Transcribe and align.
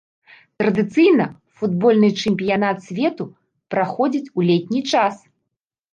Традыцыйна 0.61 1.27
футбольны 1.59 2.09
чэмпіянат 2.25 2.77
свету 2.87 3.29
праходзіць 3.75 4.33
у 4.37 4.41
летні 4.53 4.81
час. 4.95 5.15